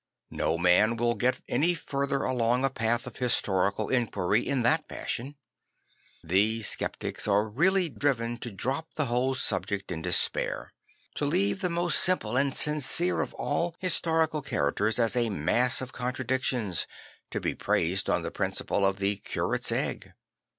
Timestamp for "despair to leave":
10.01-11.61